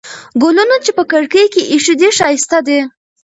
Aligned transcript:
ګلونه 0.41 0.75
چې 0.85 0.91
په 0.97 1.03
کړکۍ 1.11 1.45
کې 1.53 1.61
ایښي 1.71 1.93
دي، 1.99 2.09
ښایسته 2.17 2.59
دي. 2.67 2.79